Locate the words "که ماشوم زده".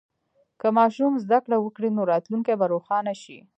0.59-1.39